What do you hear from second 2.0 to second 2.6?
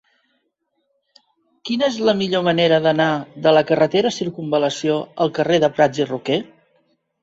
la millor